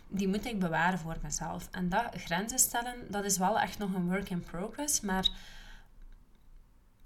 [0.07, 1.67] die moet ik bewaren voor mezelf.
[1.71, 5.01] En dat grenzen stellen, dat is wel echt nog een work in progress.
[5.01, 5.29] Maar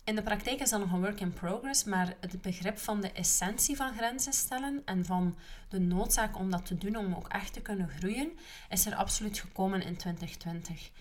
[0.04, 3.12] in de praktijk is dat nog een work in progress, maar het begrip van de
[3.12, 5.36] essentie van grenzen stellen en van
[5.70, 8.32] de noodzaak om dat te doen om ook echt te kunnen groeien,
[8.70, 10.92] is er absoluut gekomen in 2020.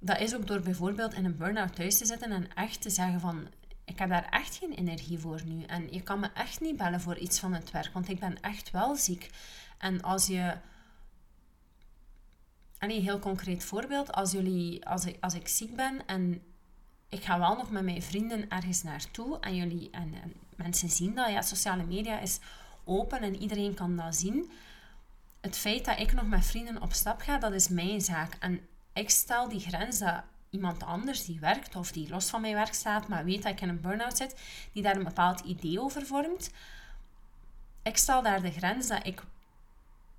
[0.00, 3.20] Dat is ook door bijvoorbeeld in een burn-out thuis te zitten en echt te zeggen
[3.20, 3.48] van
[3.84, 5.62] ik heb daar echt geen energie voor nu.
[5.62, 8.40] En je kan me echt niet bellen voor iets van het werk, want ik ben
[8.40, 9.30] echt wel ziek.
[9.78, 10.56] En als je
[12.80, 14.12] een heel concreet voorbeeld.
[14.12, 16.42] Als, jullie, als, ik, als ik ziek ben en
[17.08, 21.14] ik ga wel nog met mijn vrienden ergens naartoe en, jullie, en, en mensen zien
[21.14, 22.38] dat, ja, sociale media is
[22.84, 24.50] open en iedereen kan dat zien.
[25.40, 28.36] Het feit dat ik nog met vrienden op stap ga, dat is mijn zaak.
[28.38, 28.60] En
[28.92, 32.74] ik stel die grens dat iemand anders die werkt of die los van mijn werk
[32.74, 34.40] staat, maar weet dat ik in een burn-out zit,
[34.72, 36.50] die daar een bepaald idee over vormt.
[37.82, 39.22] Ik stel daar de grens dat ik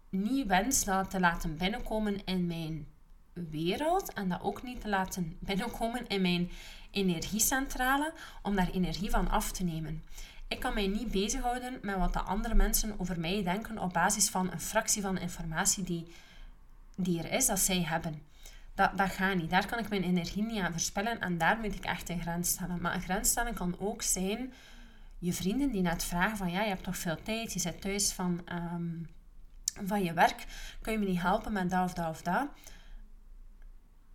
[0.10, 2.88] niet wens dat te laten binnenkomen in mijn
[3.34, 6.51] wereld en dat ook niet te laten binnenkomen in mijn
[6.91, 10.03] energiecentrale om daar energie van af te nemen.
[10.47, 14.29] Ik kan mij niet bezighouden met wat de andere mensen over mij denken op basis
[14.29, 16.07] van een fractie van informatie die,
[16.95, 18.21] die er is, dat zij hebben.
[18.73, 19.49] Dat, dat gaat niet.
[19.49, 22.49] Daar kan ik mijn energie niet aan verspillen en daar moet ik echt een grens
[22.49, 22.81] stellen.
[22.81, 24.53] Maar een grens stellen kan ook zijn
[25.19, 28.12] je vrienden die net vragen van ja, je hebt toch veel tijd, je zit thuis
[28.12, 28.41] van...
[28.45, 28.89] Ehm,
[29.86, 30.45] van je werk,
[30.81, 32.47] kan je me niet helpen met dat of dat of dat?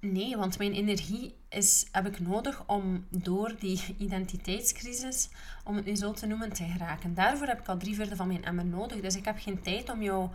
[0.00, 5.28] Nee, want mijn energie is, heb ik nodig om door die identiteitscrisis,
[5.64, 7.14] om het nu zo te noemen, te geraken.
[7.14, 9.00] Daarvoor heb ik al drie vierde van mijn emmer nodig.
[9.00, 10.30] Dus ik heb geen tijd om jou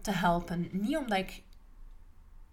[0.00, 0.68] te helpen.
[0.72, 1.42] Niet omdat, ik,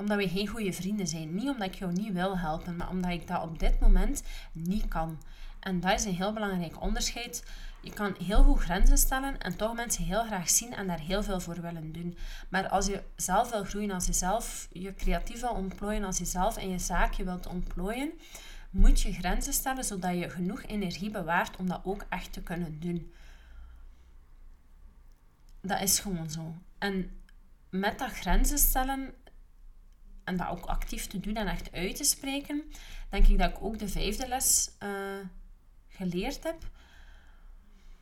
[0.01, 1.35] omdat we geen goede vrienden zijn.
[1.35, 4.87] Niet omdat ik jou niet wil helpen, maar omdat ik dat op dit moment niet
[4.87, 5.19] kan.
[5.59, 7.43] En dat is een heel belangrijk onderscheid.
[7.81, 11.23] Je kan heel goed grenzen stellen en toch mensen heel graag zien en daar heel
[11.23, 12.17] veel voor willen doen.
[12.49, 16.25] Maar als je zelf wil groeien, als je zelf je creatief wil ontplooien, als je
[16.25, 18.11] zelf in je zaakje wilt ontplooien,
[18.69, 22.79] moet je grenzen stellen zodat je genoeg energie bewaart om dat ook echt te kunnen
[22.79, 23.13] doen.
[25.61, 26.55] Dat is gewoon zo.
[26.77, 27.21] En
[27.69, 29.13] met dat grenzen stellen
[30.32, 32.63] en dat ook actief te doen en echt uit te spreken,
[33.10, 34.89] denk ik dat ik ook de vijfde les uh,
[35.88, 36.70] geleerd heb.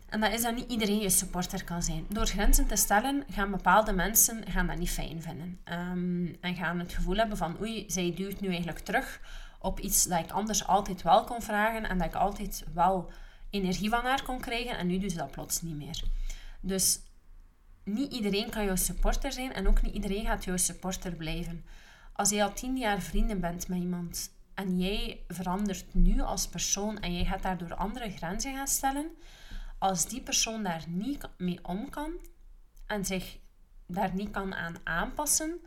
[0.10, 2.06] En dat is dat niet iedereen je supporter kan zijn.
[2.10, 5.60] Door grenzen te stellen gaan bepaalde mensen gaan dat niet fijn vinden.
[5.72, 9.22] Um, en gaan het gevoel hebben van oei, zij duwt nu eigenlijk terug
[9.60, 13.12] op iets dat ik anders altijd wel kon vragen en dat ik altijd wel
[13.50, 16.04] energie van haar kon krijgen en nu doet ze dat plots niet meer.
[16.62, 17.00] Dus
[17.84, 21.66] niet iedereen kan jouw supporter zijn en ook niet iedereen gaat jouw supporter blijven.
[22.20, 27.00] Als je al tien jaar vrienden bent met iemand en jij verandert nu als persoon
[27.00, 29.12] en jij gaat daardoor andere grenzen gaan stellen,
[29.78, 32.12] als die persoon daar niet mee om kan
[32.86, 33.38] en zich
[33.88, 35.62] daar niet kan aan aanpassen,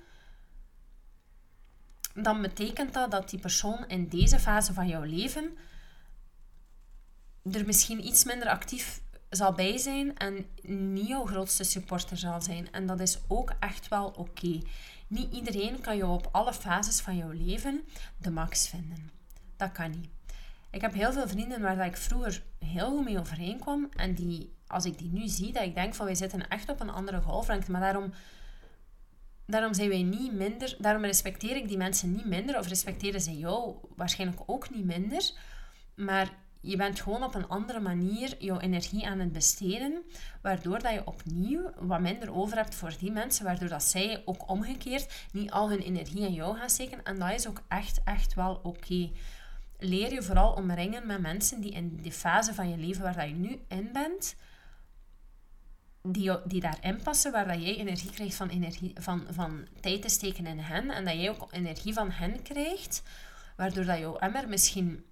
[2.14, 5.56] dan betekent dat dat die persoon in deze fase van jouw leven
[7.52, 9.02] er misschien iets minder actief
[9.36, 10.46] zal bij zijn en
[10.92, 12.72] niet jouw grootste supporter zal zijn.
[12.72, 14.60] En dat is ook echt wel oké.
[15.06, 17.80] Niet iedereen kan jou op alle fases van jouw leven
[18.16, 19.10] de max vinden.
[19.56, 20.08] Dat kan niet.
[20.70, 23.88] Ik heb heel veel vrienden waar ik vroeger heel goed mee overeenkwam.
[23.96, 26.80] En die, als ik die nu zie, dat ik denk van wij zitten echt op
[26.80, 27.70] een andere golflengte.
[27.70, 28.12] Maar daarom,
[29.46, 30.76] daarom zijn wij niet minder.
[30.78, 32.58] Daarom respecteer ik die mensen niet minder.
[32.58, 35.30] Of respecteren ze jou waarschijnlijk ook niet minder.
[35.94, 36.32] Maar
[36.62, 40.03] je bent gewoon op een andere manier jouw energie aan het besteden,
[40.42, 44.48] waardoor dat je opnieuw wat minder over hebt voor die mensen, waardoor dat zij ook
[44.48, 47.05] omgekeerd niet al hun energie in jou gaan steken.
[47.05, 49.11] En dat is ook echt, echt wel oké.
[49.79, 53.29] Leer je vooral omringen met mensen die in de fase van je leven waar dat
[53.29, 54.37] je nu in bent,
[56.03, 60.09] die, die daarin passen, waar dat jij energie krijgt van, energie, van, van tijd te
[60.09, 63.03] steken in hen en dat jij ook energie van hen krijgt,
[63.57, 65.05] waardoor dat jouw emmer misschien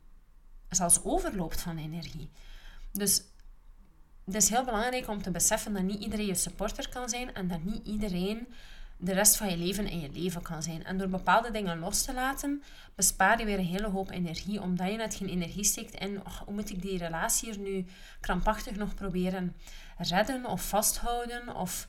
[0.71, 2.31] zelfs overloopt van energie.
[2.93, 3.23] Dus
[4.25, 7.49] het is heel belangrijk om te beseffen dat niet iedereen je supporter kan zijn en
[7.49, 8.49] dat niet iedereen
[8.97, 10.85] de rest van je leven in je leven kan zijn.
[10.85, 12.63] En door bepaalde dingen los te laten,
[12.95, 16.55] bespaar je weer een hele hoop energie, omdat je net geen energie steekt in hoe
[16.55, 17.87] moet ik die relatie hier nu
[18.21, 19.57] krampachtig nog proberen
[19.99, 21.87] redden of vasthouden of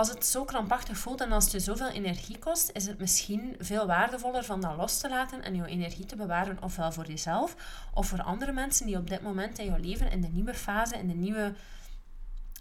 [0.00, 3.56] als het zo krampachtig voelt en als het je zoveel energie kost, is het misschien
[3.58, 7.56] veel waardevoller van dat los te laten en jouw energie te bewaren, ofwel voor jezelf
[7.94, 10.96] of voor andere mensen die op dit moment in jouw leven in de nieuwe fase,
[10.96, 11.54] in de nieuwe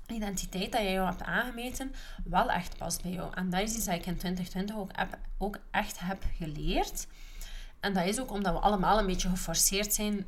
[0.08, 3.34] identiteit dat jij jou hebt aangemeten wel echt past bij jou.
[3.34, 7.08] En dat is iets dat ik in 2020 ook, heb, ook echt heb geleerd.
[7.80, 10.26] En dat is ook omdat we allemaal een beetje geforceerd zijn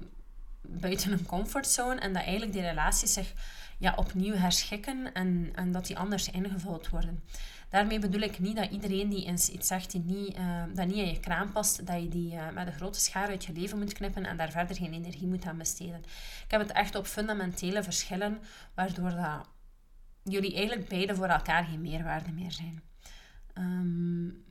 [0.62, 3.34] buiten een comfortzone en dat eigenlijk die relaties zich
[3.82, 7.24] ja, opnieuw herschikken en, en dat die anders ingevuld worden.
[7.70, 11.08] Daarmee bedoel ik niet dat iedereen die iets zegt die niet, uh, dat niet in
[11.08, 13.94] je kraan past, dat je die uh, met een grote schaar uit je leven moet
[13.94, 16.04] knippen en daar verder geen energie moet aan besteden.
[16.46, 18.40] Ik heb het echt op fundamentele verschillen,
[18.74, 19.48] waardoor dat
[20.24, 22.82] jullie eigenlijk beide voor elkaar geen meerwaarde meer zijn.
[23.54, 24.44] Um,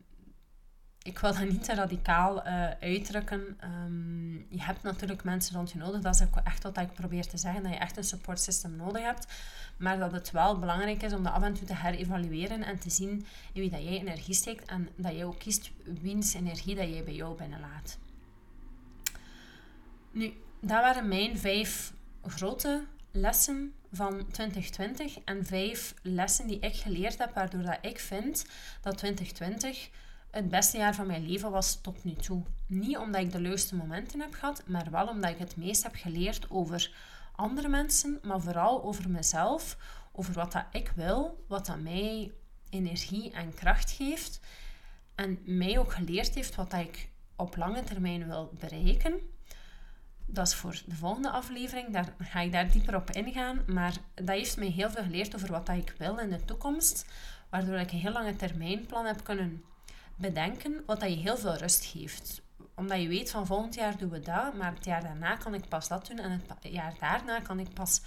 [1.03, 3.59] ik wil dat niet te radicaal uh, uitdrukken.
[3.65, 6.01] Um, je hebt natuurlijk mensen rond je nodig.
[6.01, 7.63] Dat is ook echt wat ik probeer te zeggen.
[7.63, 9.27] Dat je echt een support system nodig hebt.
[9.77, 12.63] Maar dat het wel belangrijk is om dat af en toe te herevalueren.
[12.63, 14.65] En te zien in wie dat jij energie steekt.
[14.69, 17.99] En dat jij ook kiest wiens energie dat jij bij jou binnenlaat.
[20.11, 21.93] Nu, dat waren mijn vijf
[22.27, 25.19] grote lessen van 2020.
[25.25, 27.35] En vijf lessen die ik geleerd heb.
[27.35, 28.47] Waardoor dat ik vind
[28.81, 29.91] dat 2020
[30.31, 32.43] het beste jaar van mijn leven was tot nu toe.
[32.67, 35.95] Niet omdat ik de leukste momenten heb gehad, maar wel omdat ik het meest heb
[35.95, 36.91] geleerd over
[37.35, 39.77] andere mensen, maar vooral over mezelf,
[40.13, 42.33] over wat dat ik wil, wat dat mij
[42.71, 44.41] energie en kracht geeft
[45.15, 49.15] en mij ook geleerd heeft wat dat ik op lange termijn wil bereiken.
[50.27, 54.29] Dat is voor de volgende aflevering, daar ga ik daar dieper op ingaan, maar dat
[54.29, 57.07] heeft mij heel veel geleerd over wat dat ik wil in de toekomst,
[57.49, 59.65] waardoor ik een heel lange termijnplan heb kunnen
[60.21, 62.43] bedenken wat dat je heel veel rust geeft.
[62.75, 65.69] Omdat je weet van volgend jaar doen we dat, maar het jaar daarna kan ik
[65.69, 68.01] pas dat doen en het jaar daarna kan ik pas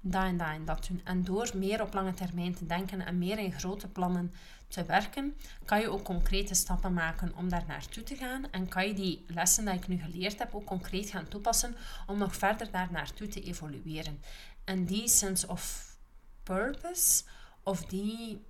[0.00, 1.00] dat en dat en dat doen.
[1.04, 4.32] En door meer op lange termijn te denken en meer in grote plannen
[4.68, 8.50] te werken, kan je ook concrete stappen maken om daar naartoe te gaan.
[8.50, 11.76] En kan je die lessen die ik nu geleerd heb ook concreet gaan toepassen
[12.06, 14.22] om nog verder daar naartoe te evolueren.
[14.64, 15.96] En die sense of
[16.42, 17.22] purpose,
[17.62, 18.44] of die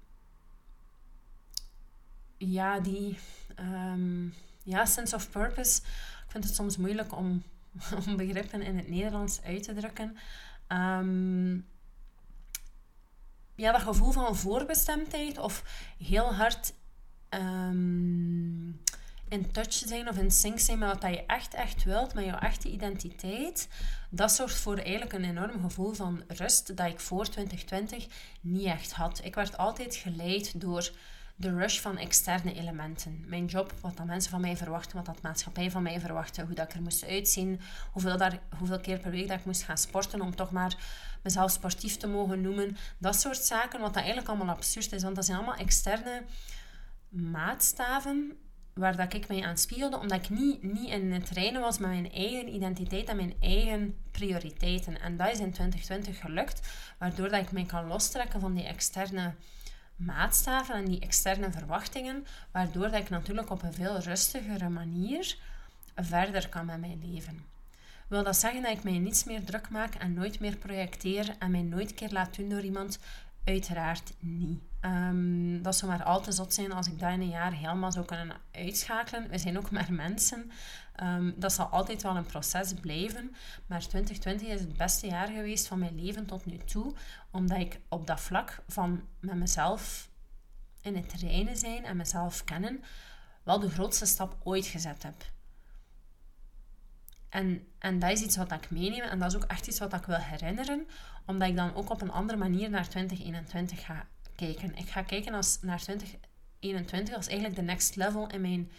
[2.39, 3.19] ja, die
[3.61, 5.81] um, ja, sense of purpose.
[6.25, 7.43] Ik vind het soms moeilijk om,
[8.07, 10.17] om begrippen in het Nederlands uit te drukken.
[10.69, 11.67] Um,
[13.55, 15.63] ja, dat gevoel van voorbestemdheid of
[15.99, 16.73] heel hard
[17.31, 18.81] um,
[19.29, 22.39] in touch zijn of in sync zijn met wat je echt, echt wilt, met jouw
[22.39, 23.69] echte identiteit,
[24.11, 28.07] dat zorgt voor eigenlijk een enorm gevoel van rust dat ik voor 2020
[28.41, 29.21] niet echt had.
[29.25, 30.91] Ik werd altijd geleid door
[31.41, 33.25] de rush van externe elementen.
[33.27, 36.55] Mijn job, wat dan mensen van mij verwachten, wat dat maatschappij van mij verwachtte, hoe
[36.55, 37.61] dat ik er moest uitzien,
[37.93, 40.77] hoeveel, daar, hoeveel keer per week dat ik moest gaan sporten om toch maar
[41.23, 42.77] mezelf sportief te mogen noemen.
[42.99, 46.23] Dat soort zaken, wat dat eigenlijk allemaal absurd is, want dat zijn allemaal externe
[47.09, 48.37] maatstaven
[48.75, 51.91] waar dat ik mij aan spiegelde, omdat ik niet, niet in het reinen was met
[51.91, 55.01] mijn eigen identiteit en mijn eigen prioriteiten.
[55.01, 59.35] En dat is in 2020 gelukt, waardoor dat ik mij kan lostrekken van die externe
[59.99, 65.37] maatstaven en die externe verwachtingen, waardoor dat ik natuurlijk op een veel rustigere manier
[65.97, 67.45] verder kan met mijn leven.
[68.09, 71.51] Wil dat zeggen dat ik mij niets meer druk maak en nooit meer projecteer en
[71.51, 72.99] mij nooit keer laat doen door iemand
[73.49, 74.61] Uiteraard niet.
[74.81, 77.93] Um, dat zou maar al te zot zijn als ik dat in een jaar helemaal
[77.93, 79.29] zou kunnen uitschakelen.
[79.29, 80.51] We zijn ook maar mensen.
[81.03, 83.35] Um, dat zal altijd wel een proces blijven.
[83.67, 86.95] Maar 2020 is het beste jaar geweest van mijn leven tot nu toe.
[87.31, 90.11] Omdat ik op dat vlak van met mezelf
[90.81, 92.83] in het reinen zijn en mezelf kennen,
[93.43, 95.15] wel de grootste stap ooit gezet heb.
[97.29, 99.93] En, en dat is iets wat ik meeneem en dat is ook echt iets wat
[99.93, 100.87] ik wil herinneren,
[101.27, 104.07] omdat ik dan ook op een andere manier naar 2021 ga
[104.39, 104.77] kijken.
[104.77, 108.71] Ik ga kijken als, naar 2021 als eigenlijk de next level in mijn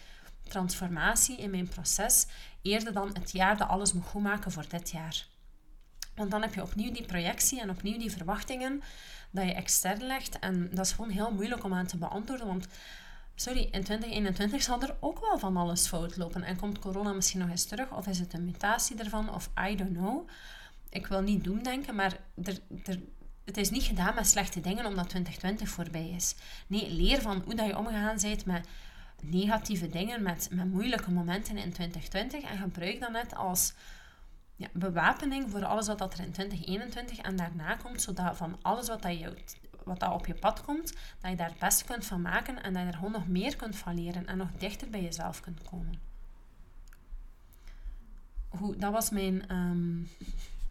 [0.43, 2.27] transformatie, in mijn proces,
[2.61, 5.25] eerder dan het jaar dat alles moet goed maken voor dit jaar.
[6.15, 8.81] Want dan heb je opnieuw die projectie en opnieuw die verwachtingen
[9.31, 10.39] dat je extern legt.
[10.39, 12.67] En dat is gewoon heel moeilijk om aan te beantwoorden, want
[13.35, 16.43] sorry, in 2021 zal er ook wel van alles fout lopen.
[16.43, 17.91] En komt corona misschien nog eens terug?
[17.91, 19.33] Of is het een mutatie ervan?
[19.33, 20.29] Of I don't know.
[20.89, 22.99] Ik wil niet doemdenken, maar er, er,
[23.49, 26.35] het is niet gedaan met slechte dingen omdat 2020 voorbij is.
[26.67, 28.67] Nee, leer van hoe dat je omgegaan bent met
[29.21, 32.41] negatieve dingen, met, met moeilijke momenten in 2020.
[32.41, 33.73] En gebruik dat net als
[34.55, 38.01] ja, bewapening voor alles wat er in 2021 en daarna komt.
[38.01, 39.33] Zodat van alles wat dat je
[39.83, 42.73] wat dat op je pad komt, dat je daar het beste kunt van maken en
[42.73, 45.61] dat je er gewoon nog meer kunt van leren en nog dichter bij jezelf kunt
[45.69, 45.99] komen.
[48.49, 50.09] Goed, dat was mijn um,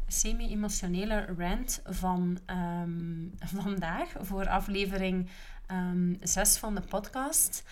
[0.08, 5.28] semi-emotionele rant van um, vandaag voor aflevering
[5.70, 7.62] um, ehm, 6 van de podcast.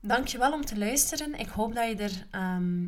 [0.00, 1.38] Dankjewel om te luisteren.
[1.38, 2.26] Ik hoop dat je er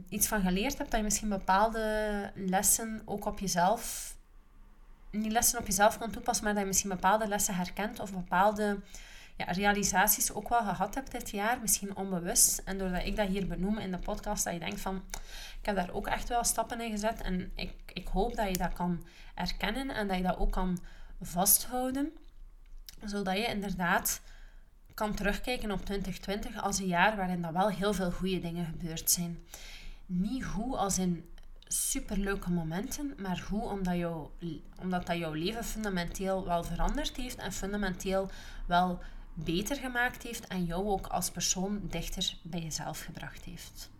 [0.08, 0.90] iets van geleerd hebt.
[0.90, 4.16] Dat je misschien bepaalde lessen ook op jezelf
[5.10, 8.78] niet lessen op jezelf kan toepassen, maar dat je misschien bepaalde lessen herkent of bepaalde
[9.38, 12.62] ja, realisaties ook wel gehad hebt dit jaar, misschien onbewust.
[12.64, 15.02] En doordat ik dat hier benoem in de podcast, dat je denkt van,
[15.60, 17.20] ik heb daar ook echt wel stappen in gezet.
[17.20, 20.78] En ik, ik hoop dat je dat kan erkennen en dat je dat ook kan
[21.20, 22.12] vasthouden.
[23.04, 24.20] Zodat je inderdaad
[24.94, 29.10] kan terugkijken op 2020 als een jaar waarin dat wel heel veel goede dingen gebeurd
[29.10, 29.38] zijn.
[30.06, 31.30] Niet hoe als in
[31.64, 34.28] superleuke momenten, maar hoe omdat, jou,
[34.80, 38.30] omdat dat jouw leven fundamenteel wel veranderd heeft en fundamenteel
[38.66, 39.00] wel
[39.44, 43.90] beter gemaakt heeft en jou ook als persoon dichter bij jezelf gebracht heeft.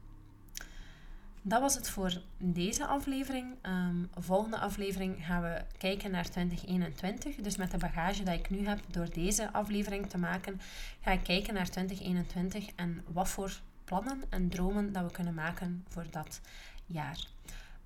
[1.43, 3.55] Dat was het voor deze aflevering.
[3.63, 7.37] Um, volgende aflevering gaan we kijken naar 2021.
[7.37, 10.61] Dus met de bagage dat ik nu heb door deze aflevering te maken,
[11.01, 15.85] ga ik kijken naar 2021 en wat voor plannen en dromen dat we kunnen maken
[15.89, 16.41] voor dat
[16.87, 17.19] jaar.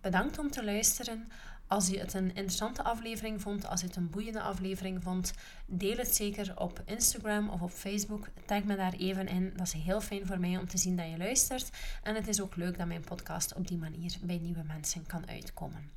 [0.00, 1.30] Bedankt om te luisteren.
[1.72, 5.32] Als je het een interessante aflevering vond, als je het een boeiende aflevering vond,
[5.66, 8.28] deel het zeker op Instagram of op Facebook.
[8.46, 9.52] Tag me daar even in.
[9.56, 11.70] Dat is heel fijn voor mij om te zien dat je luistert.
[12.02, 15.28] En het is ook leuk dat mijn podcast op die manier bij nieuwe mensen kan
[15.28, 15.90] uitkomen.